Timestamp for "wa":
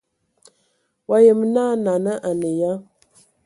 1.09-1.17